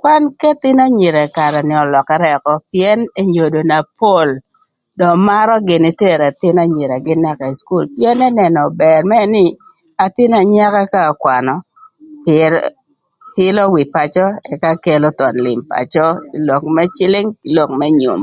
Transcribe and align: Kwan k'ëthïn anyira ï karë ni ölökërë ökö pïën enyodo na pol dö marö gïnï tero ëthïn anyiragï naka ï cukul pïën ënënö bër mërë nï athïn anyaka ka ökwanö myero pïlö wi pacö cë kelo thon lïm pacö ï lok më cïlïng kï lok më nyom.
Kwan 0.00 0.22
k'ëthïn 0.38 0.78
anyira 0.86 1.20
ï 1.26 1.32
karë 1.36 1.60
ni 1.68 1.74
ölökërë 1.84 2.28
ökö 2.36 2.54
pïën 2.70 3.00
enyodo 3.20 3.60
na 3.70 3.78
pol 3.98 4.28
dö 4.98 5.06
marö 5.26 5.54
gïnï 5.68 5.90
tero 6.00 6.24
ëthïn 6.32 6.56
anyiragï 6.64 7.14
naka 7.24 7.44
ï 7.52 7.56
cukul 7.58 7.84
pïën 7.94 8.18
ënënö 8.28 8.62
bër 8.82 9.00
mërë 9.10 9.28
nï 9.34 9.44
athïn 10.04 10.32
anyaka 10.42 10.80
ka 10.92 11.00
ökwanö 11.12 11.54
myero 12.24 12.58
pïlö 13.34 13.62
wi 13.74 13.82
pacö 13.94 14.24
cë 14.62 14.70
kelo 14.84 15.08
thon 15.18 15.34
lïm 15.44 15.60
pacö 15.72 16.06
ï 16.36 16.38
lok 16.48 16.62
më 16.74 16.82
cïlïng 16.96 17.30
kï 17.40 17.48
lok 17.56 17.70
më 17.80 17.86
nyom. 18.00 18.20